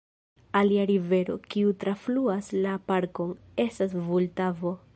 [0.59, 3.35] Alia rivero, kiu trafluas la parkon,
[3.67, 4.75] estas Vultavo.